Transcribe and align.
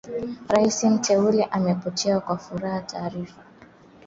Rais 0.49 0.83
Mteule 0.83 1.45
amepokea 1.51 2.19
kwa 2.19 2.37
furaha 2.37 2.81
taarifa 2.81 3.43